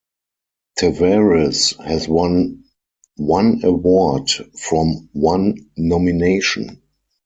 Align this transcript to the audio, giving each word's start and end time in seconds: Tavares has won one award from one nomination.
Tavares 0.79 1.75
has 1.85 2.07
won 2.07 2.63
one 3.17 3.59
award 3.63 4.31
from 4.59 5.09
one 5.13 5.53
nomination. 5.77 6.81